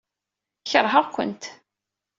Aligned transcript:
Keṛheɣ-kent. 0.69 1.43